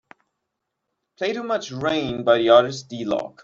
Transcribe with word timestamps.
Play 1.15 1.33
Too 1.33 1.43
Much 1.43 1.69
Rain 1.71 2.23
by 2.23 2.39
the 2.39 2.49
artist 2.49 2.89
D-loc. 2.89 3.39